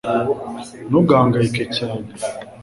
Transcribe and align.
ntugahangayike 0.87 1.63
cyane 1.77 2.05